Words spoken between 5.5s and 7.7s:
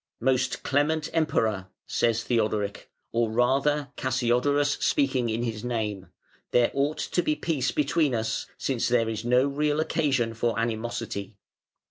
name, "there ought to be peace